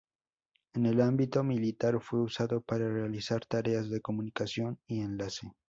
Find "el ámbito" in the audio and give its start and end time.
0.87-1.43